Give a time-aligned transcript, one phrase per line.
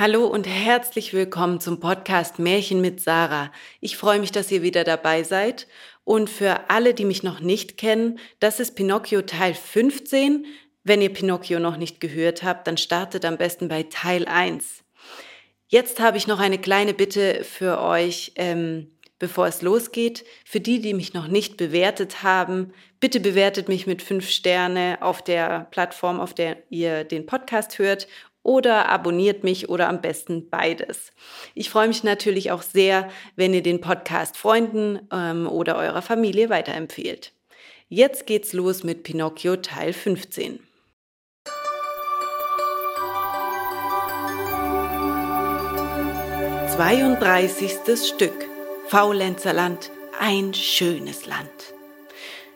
[0.00, 3.52] Hallo und herzlich willkommen zum Podcast Märchen mit Sarah.
[3.82, 5.66] Ich freue mich, dass ihr wieder dabei seid.
[6.04, 10.46] Und für alle, die mich noch nicht kennen, das ist Pinocchio Teil 15.
[10.84, 14.84] Wenn ihr Pinocchio noch nicht gehört habt, dann startet am besten bei Teil 1.
[15.68, 20.24] Jetzt habe ich noch eine kleine Bitte für euch, ähm, bevor es losgeht.
[20.46, 25.20] Für die, die mich noch nicht bewertet haben, bitte bewertet mich mit fünf Sterne auf
[25.20, 28.08] der Plattform, auf der ihr den Podcast hört
[28.42, 31.12] oder abonniert mich oder am besten beides.
[31.54, 36.50] Ich freue mich natürlich auch sehr, wenn ihr den Podcast Freunden ähm, oder eurer Familie
[36.50, 37.32] weiterempfehlt.
[37.88, 40.60] Jetzt geht's los mit Pinocchio Teil 15.
[46.74, 48.46] Zweiunddreißigstes Stück.
[48.86, 51.50] Faulenzerland, ein schönes Land.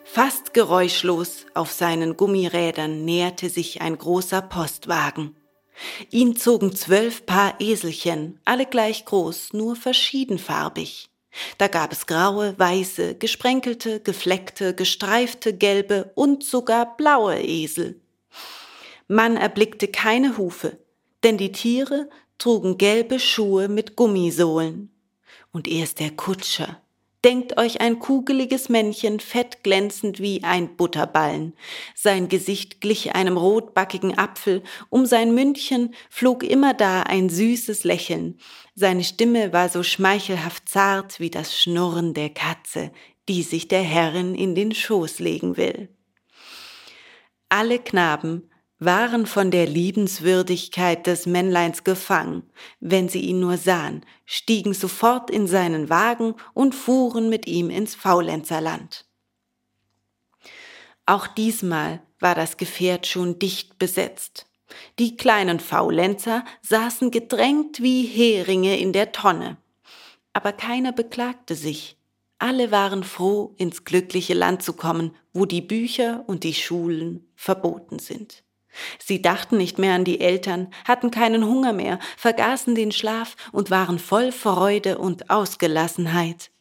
[0.03, 5.35] Fast geräuschlos auf seinen Gummirädern näherte sich ein großer Postwagen.
[6.11, 11.09] Ihn zogen zwölf Paar Eselchen, alle gleich groß, nur verschiedenfarbig.
[11.57, 17.99] Da gab es graue, weiße, gesprenkelte, gefleckte, gestreifte, gelbe und sogar blaue Esel.
[19.07, 20.79] Man erblickte keine Hufe,
[21.23, 24.91] denn die Tiere trugen gelbe Schuhe mit Gummisohlen.
[25.51, 26.81] Und erst der Kutscher,
[27.25, 31.53] Denkt euch ein kugeliges Männchen, fett glänzend wie ein Butterballen.
[31.95, 38.37] Sein Gesicht glich einem rotbackigen Apfel, um sein Mündchen flog immer da ein süßes Lächeln.
[38.75, 42.91] Seine Stimme war so schmeichelhaft zart wie das Schnurren der Katze,
[43.27, 45.89] die sich der Herrin in den Schoß legen will.
[47.49, 52.43] Alle Knaben waren von der Liebenswürdigkeit des Männleins gefangen.
[52.79, 57.95] Wenn sie ihn nur sahen, stiegen sofort in seinen Wagen und fuhren mit ihm ins
[57.95, 59.05] Faulenzerland.
[61.05, 64.47] Auch diesmal war das Gefährt schon dicht besetzt.
[64.99, 69.57] Die kleinen Faulenzer saßen gedrängt wie Heringe in der Tonne.
[70.33, 71.97] Aber keiner beklagte sich.
[72.39, 77.99] Alle waren froh, ins glückliche Land zu kommen, wo die Bücher und die Schulen verboten
[77.99, 78.44] sind.
[78.99, 83.71] Sie dachten nicht mehr an die Eltern, hatten keinen Hunger mehr, vergaßen den Schlaf und
[83.71, 86.51] waren voll Freude und Ausgelassenheit.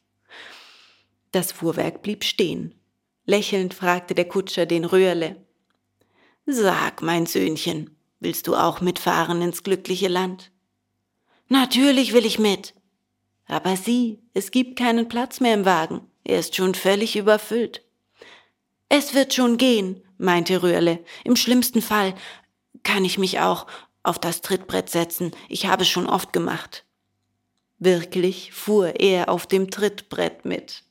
[1.32, 2.74] Das Fuhrwerk blieb stehen.
[3.26, 5.36] Lächelnd fragte der Kutscher den Röhrle.
[6.46, 10.52] Sag, mein Söhnchen, willst du auch mitfahren ins glückliche Land?
[11.48, 12.74] Natürlich will ich mit.
[13.46, 16.02] Aber sieh, es gibt keinen Platz mehr im Wagen.
[16.22, 17.82] Er ist schon völlig überfüllt.
[18.88, 21.04] Es wird schon gehen, meinte Röhrle.
[21.22, 22.14] Im schlimmsten Fall
[22.82, 23.66] kann ich mich auch
[24.02, 25.30] auf das Trittbrett setzen.
[25.48, 26.84] Ich habe es schon oft gemacht.
[27.78, 30.84] Wirklich fuhr er auf dem Trittbrett mit.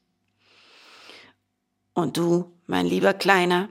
[1.94, 3.70] Und du, mein lieber Kleiner,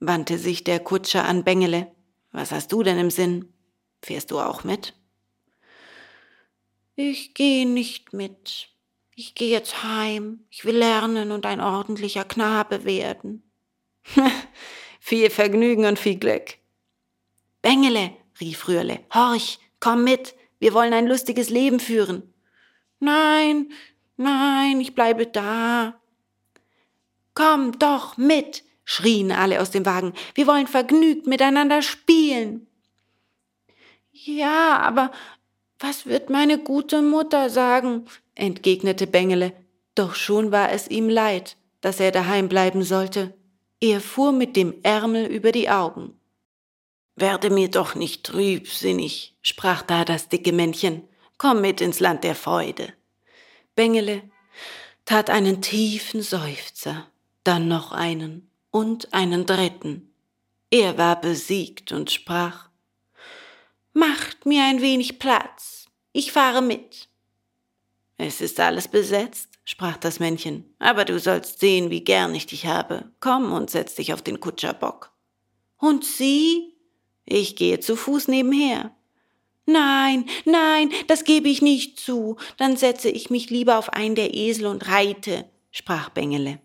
[0.00, 1.90] wandte sich der Kutscher an Bengele.
[2.32, 3.52] Was hast du denn im Sinn?
[4.02, 4.94] Fährst du auch mit?
[6.94, 8.68] Ich gehe nicht mit.
[9.14, 10.44] Ich gehe jetzt heim.
[10.50, 13.42] Ich will lernen und ein ordentlicher Knabe werden.
[15.08, 16.58] viel Vergnügen und viel Glück.
[17.62, 22.34] Bengele, rief Rührle, horch, komm mit, wir wollen ein lustiges Leben führen.
[23.00, 23.72] Nein,
[24.18, 25.98] nein, ich bleibe da.
[27.32, 32.66] Komm doch mit, schrien alle aus dem Wagen, wir wollen vergnügt miteinander spielen.
[34.12, 35.10] Ja, aber
[35.78, 38.04] was wird meine gute Mutter sagen?
[38.34, 39.54] entgegnete Bengele,
[39.94, 43.37] doch schon war es ihm leid, dass er daheim bleiben sollte.
[43.80, 46.18] Er fuhr mit dem Ärmel über die Augen.
[47.14, 52.34] Werde mir doch nicht trübsinnig, sprach da das dicke Männchen, komm mit ins Land der
[52.34, 52.92] Freude.
[53.76, 54.22] Bengele
[55.04, 57.06] tat einen tiefen Seufzer,
[57.44, 60.12] dann noch einen und einen dritten.
[60.70, 62.68] Er war besiegt und sprach,
[63.92, 67.08] Macht mir ein wenig Platz, ich fahre mit.
[68.16, 72.64] Es ist alles besetzt, sprach das Männchen, aber du sollst sehen, wie gern ich dich
[72.64, 73.12] habe.
[73.20, 75.12] Komm und setz dich auf den Kutscherbock.
[75.76, 76.74] Und Sie?
[77.26, 78.96] Ich gehe zu Fuß nebenher.
[79.66, 82.38] Nein, nein, das gebe ich nicht zu.
[82.56, 86.60] Dann setze ich mich lieber auf einen der Esel und reite, sprach Bengele.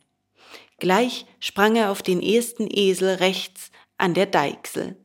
[0.79, 4.95] Gleich sprang er auf den ersten Esel rechts an der Deichsel.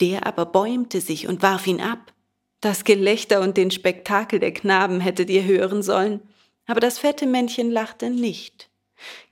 [0.00, 2.12] Der aber bäumte sich und warf ihn ab.
[2.60, 6.20] Das Gelächter und den Spektakel der Knaben hättet ihr hören sollen
[6.66, 8.70] aber das fette Männchen lachte nicht.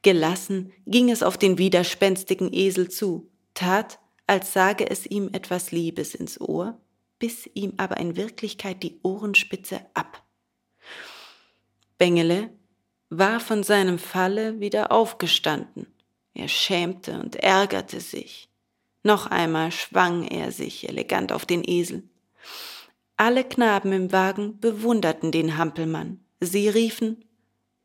[0.02, 6.14] Gelassen ging es auf den widerspenstigen Esel zu, tat, als sage es ihm etwas Liebes
[6.14, 6.80] ins Ohr,
[7.18, 10.22] biss ihm aber in Wirklichkeit die Ohrenspitze ab.
[11.98, 12.50] Bengele
[13.10, 15.86] war von seinem Falle wieder aufgestanden.
[16.34, 18.48] Er schämte und ärgerte sich.
[19.02, 22.04] Noch einmal schwang er sich elegant auf den Esel.
[23.16, 26.21] Alle Knaben im Wagen bewunderten den Hampelmann.
[26.44, 27.24] Sie riefen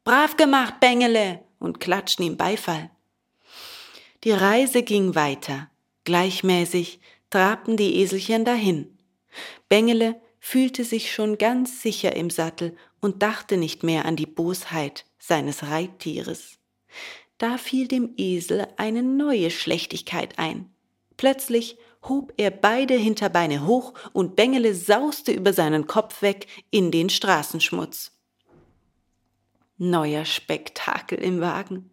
[0.04, 2.90] Brav gemacht, Bengele, und klatschten ihm Beifall.
[4.24, 5.70] Die Reise ging weiter.
[6.06, 7.00] Gleichmäßig
[7.30, 8.98] trabten die Eselchen dahin.
[9.70, 15.06] Bengele fühlte sich schon ganz sicher im Sattel und dachte nicht mehr an die Bosheit
[15.20, 16.58] seines Reittieres.
[17.38, 20.74] Da fiel dem Esel eine neue Schlechtigkeit ein.
[21.16, 21.78] Plötzlich
[22.10, 28.17] hob er beide Hinterbeine hoch und Bengele sauste über seinen Kopf weg in den Straßenschmutz.
[29.78, 31.92] Neuer Spektakel im Wagen.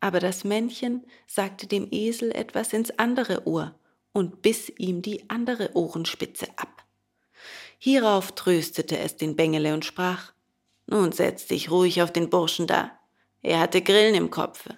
[0.00, 3.74] Aber das Männchen sagte dem Esel etwas ins andere Ohr
[4.12, 6.84] und biss ihm die andere Ohrenspitze ab.
[7.78, 10.32] Hierauf tröstete es den Bengele und sprach,
[10.86, 12.92] Nun setz dich ruhig auf den Burschen da.
[13.42, 14.76] Er hatte Grillen im Kopfe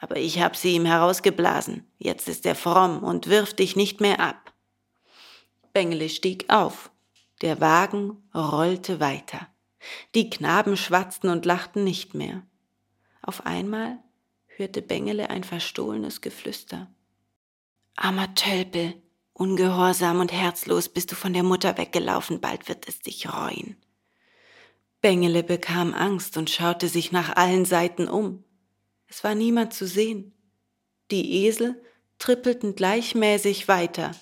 [0.00, 1.86] aber ich hab sie ihm herausgeblasen.
[1.98, 4.52] Jetzt ist er fromm und wirft dich nicht mehr ab.
[5.72, 6.90] Bengele stieg auf.
[7.42, 9.46] Der Wagen rollte weiter.
[10.14, 12.42] Die Knaben schwatzten und lachten nicht mehr.
[13.22, 13.98] Auf einmal
[14.46, 16.90] hörte Bengele ein verstohlenes Geflüster.
[17.96, 18.94] Armer Tölpel,
[19.32, 23.76] ungehorsam und herzlos bist du von der Mutter weggelaufen, bald wird es dich reuen.
[25.00, 28.44] Bengele bekam Angst und schaute sich nach allen Seiten um.
[29.06, 30.32] Es war niemand zu sehen.
[31.10, 31.82] Die Esel
[32.18, 34.12] trippelten gleichmäßig weiter.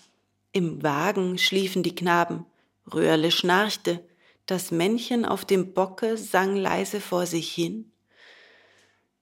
[0.52, 2.46] Im Wagen schliefen die Knaben.
[2.92, 4.07] Röhrle schnarchte.
[4.48, 7.92] Das Männchen auf dem Bocke sang leise vor sich hin.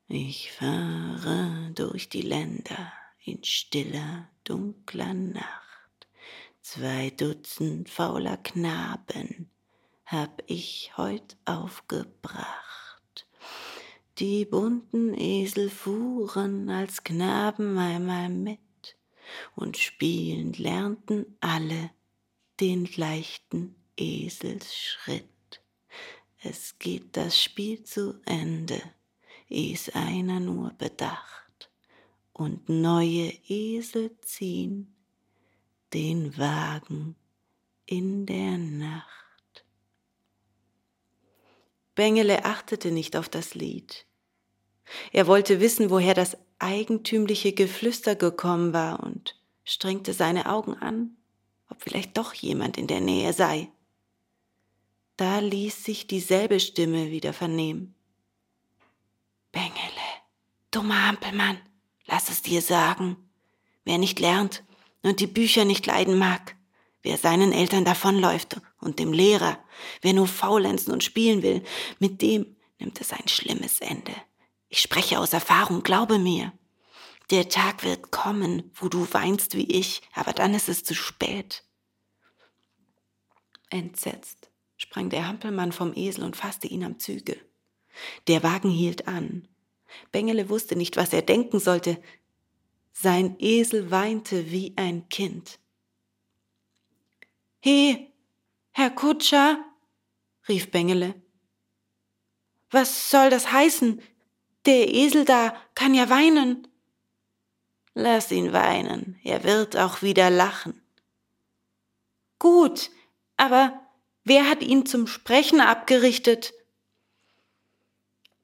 [0.06, 2.92] Ich fahre durch die Länder
[3.24, 6.06] in stiller, dunkler Nacht.
[6.62, 9.50] Zwei Dutzend fauler Knaben
[10.04, 13.26] hab ich heut aufgebracht.
[14.18, 18.60] Die bunten Esel fuhren als Knaben einmal mit,
[19.56, 21.90] und spielend lernten alle
[22.60, 25.24] den leichten Eselsschritt.
[26.42, 28.80] Es geht das Spiel zu Ende,
[29.48, 31.70] eh's einer nur bedacht,
[32.32, 34.94] und neue Esel ziehen
[35.92, 37.16] den Wagen
[37.86, 39.64] in der Nacht.
[41.94, 44.06] Bengele achtete nicht auf das Lied.
[45.12, 51.16] Er wollte wissen, woher das eigentümliche Geflüster gekommen war und strengte seine Augen an,
[51.70, 53.68] ob vielleicht doch jemand in der Nähe sei.
[55.16, 57.94] Da ließ sich dieselbe Stimme wieder vernehmen.
[59.50, 59.72] Bengele,
[60.70, 61.58] dummer Hampelmann,
[62.04, 63.16] lass es dir sagen.
[63.84, 64.62] Wer nicht lernt
[65.02, 66.54] und die Bücher nicht leiden mag,
[67.02, 69.58] wer seinen Eltern davonläuft und dem Lehrer,
[70.02, 71.64] wer nur faulenzen und spielen will,
[71.98, 74.12] mit dem nimmt es ein schlimmes Ende.
[74.68, 76.52] Ich spreche aus Erfahrung, glaube mir.
[77.30, 81.64] Der Tag wird kommen, wo du weinst wie ich, aber dann ist es zu spät.
[83.70, 87.40] Entsetzt sprang der Hampelmann vom Esel und fasste ihn am Zügel.
[88.26, 89.48] Der Wagen hielt an.
[90.12, 92.00] Bengele wusste nicht, was er denken sollte.
[92.92, 95.58] Sein Esel weinte wie ein Kind.
[97.60, 98.12] He,
[98.72, 99.64] Herr Kutscher,
[100.48, 101.14] rief Bengele.
[102.70, 104.02] Was soll das heißen?
[104.66, 106.68] Der Esel da kann ja weinen.
[107.94, 110.82] Lass ihn weinen, er wird auch wieder lachen.
[112.38, 112.90] Gut,
[113.38, 113.85] aber
[114.26, 116.52] wer hat ihn zum Sprechen abgerichtet?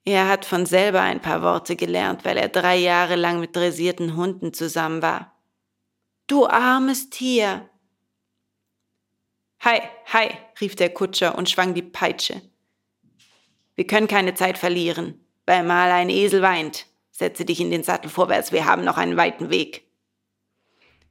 [0.07, 4.16] Er hat von selber ein paar Worte gelernt, weil er drei Jahre lang mit dressierten
[4.16, 5.38] Hunden zusammen war.
[6.26, 7.68] Du armes Tier,
[9.64, 9.80] Hi,
[10.12, 10.30] hi,
[10.61, 12.42] rief der Kutscher und schwang die Peitsche.
[13.76, 15.25] Wir können keine Zeit verlieren.
[15.47, 16.87] Weil mal ein Esel weint.
[17.11, 19.85] Setze dich in den Sattel vorwärts, wir haben noch einen weiten Weg.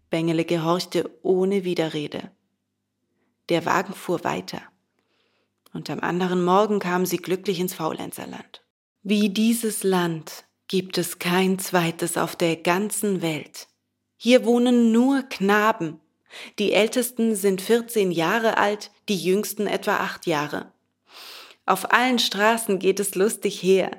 [0.09, 2.31] Bengele gehorchte ohne Widerrede.
[3.51, 4.61] Der Wagen fuhr weiter.
[5.73, 8.63] Und am anderen Morgen kamen sie glücklich ins Faulenzerland.
[9.03, 13.67] Wie dieses Land gibt es kein zweites auf der ganzen Welt.
[14.15, 15.99] Hier wohnen nur Knaben,
[16.59, 20.71] die Ältesten sind 14 Jahre alt, die Jüngsten etwa acht Jahre.
[21.65, 23.91] Auf allen Straßen geht es lustig her.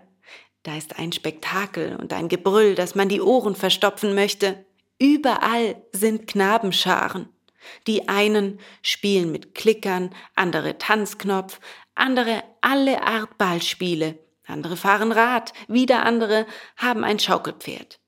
[0.63, 4.65] Da ist ein Spektakel und ein Gebrüll, dass man die Ohren verstopfen möchte.
[4.99, 7.29] Überall sind Knabenscharen.
[7.87, 11.61] Die einen spielen mit Klickern, andere Tanzknopf,
[11.95, 18.01] andere alle Art Ballspiele, andere fahren Rad, wieder andere haben ein Schaukelpferd.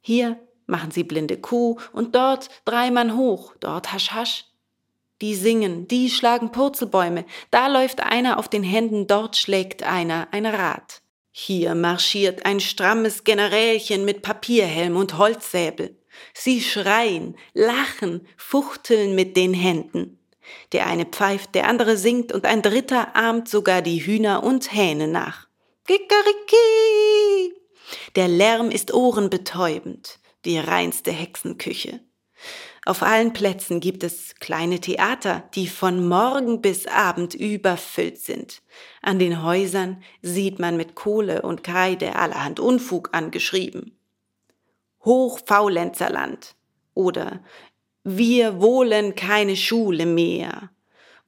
[0.00, 4.44] Hier machen sie blinde Kuh und dort drei Mann hoch, dort hasch hasch.
[5.20, 10.46] Die singen, die schlagen Purzelbäume, da läuft einer auf den Händen, dort schlägt einer ein
[10.46, 11.02] Rad.
[11.30, 15.99] Hier marschiert ein strammes Generälchen mit Papierhelm und Holzsäbel.
[16.34, 20.18] Sie schreien, lachen, fuchteln mit den Händen.
[20.72, 25.08] Der eine pfeift, der andere singt und ein dritter ahmt sogar die Hühner und Hähne
[25.08, 25.48] nach.
[25.86, 27.54] Kikariki!
[28.16, 32.00] Der Lärm ist ohrenbetäubend, die reinste Hexenküche.
[32.86, 38.62] Auf allen Plätzen gibt es kleine Theater, die von Morgen bis Abend überfüllt sind.
[39.02, 43.99] An den Häusern sieht man mit Kohle und Kreide allerhand Unfug angeschrieben.
[45.04, 46.54] Hochfaulenzerland
[46.94, 47.42] oder
[48.02, 50.70] Wir wollen keine Schule mehr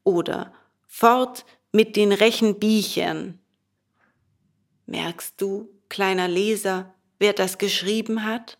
[0.04, 0.52] oder
[0.86, 3.38] Fort mit den Rechenbiechern.
[4.86, 8.58] Merkst du, kleiner Leser, wer das geschrieben hat?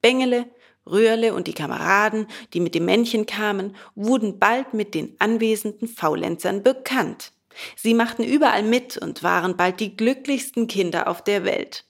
[0.00, 0.46] Bengele
[0.86, 6.62] Röhrle und die Kameraden, die mit dem Männchen kamen, wurden bald mit den anwesenden Faulenzern
[6.62, 7.32] bekannt.
[7.76, 11.84] Sie machten überall mit und waren bald die glücklichsten Kinder auf der Welt.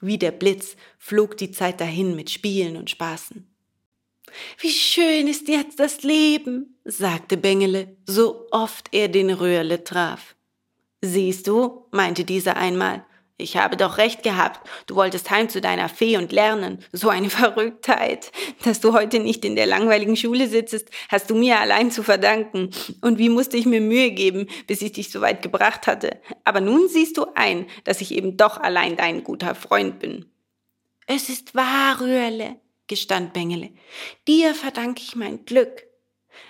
[0.00, 3.46] Wie der Blitz flog die Zeit dahin mit Spielen und Spaßen.
[4.58, 10.34] Wie schön ist jetzt das Leben, sagte Bengele, so oft er den Röhrle traf.
[11.00, 13.04] Siehst du, meinte dieser einmal,
[13.38, 14.66] ich habe doch recht gehabt.
[14.86, 16.82] Du wolltest heim zu deiner Fee und lernen.
[16.92, 18.32] So eine Verrücktheit.
[18.64, 22.70] Dass du heute nicht in der langweiligen Schule sitzt, hast du mir allein zu verdanken.
[23.02, 26.20] Und wie musste ich mir Mühe geben, bis ich dich so weit gebracht hatte.
[26.44, 30.24] Aber nun siehst du ein, dass ich eben doch allein dein guter Freund bin.
[31.06, 33.70] Es ist wahr, Röhrle, gestand Bengele.
[34.26, 35.84] Dir verdanke ich mein Glück.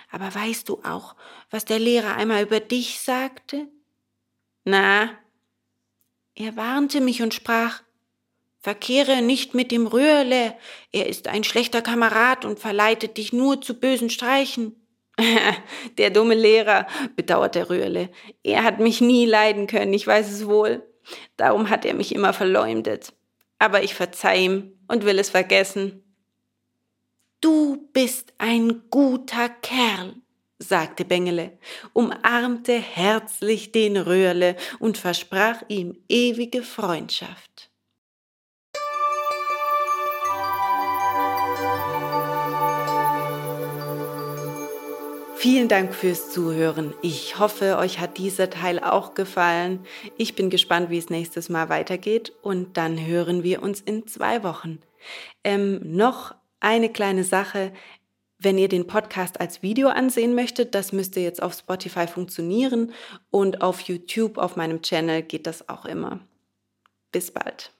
[0.09, 1.15] Aber weißt du auch,
[1.49, 3.67] was der Lehrer einmal über dich sagte?
[4.63, 5.11] Na,
[6.37, 7.81] er warnte mich und sprach,
[8.59, 10.53] Verkehre nicht mit dem Röhrle,
[10.91, 14.75] er ist ein schlechter Kamerad und verleitet dich nur zu bösen Streichen.
[15.97, 18.09] der dumme Lehrer, bedauert der Röhrle.
[18.43, 20.83] Er hat mich nie leiden können, ich weiß es wohl.
[21.37, 23.13] Darum hat er mich immer verleumdet.
[23.57, 26.03] Aber ich verzeih ihm und will es vergessen.
[27.41, 30.15] Du bist ein guter Kerl,
[30.59, 31.57] sagte Bengele,
[31.93, 37.69] umarmte herzlich den Röhrle und versprach ihm ewige Freundschaft.
[45.39, 46.95] Vielen Dank fürs Zuhören.
[47.03, 49.85] Ich hoffe, euch hat dieser Teil auch gefallen.
[50.17, 54.43] Ich bin gespannt, wie es nächstes Mal weitergeht und dann hören wir uns in zwei
[54.43, 54.79] Wochen.
[55.43, 57.71] Ähm, noch eine kleine Sache.
[58.39, 62.93] Wenn ihr den Podcast als Video ansehen möchtet, das müsste jetzt auf Spotify funktionieren
[63.31, 66.19] und auf YouTube, auf meinem Channel geht das auch immer.
[67.11, 67.76] Bis bald.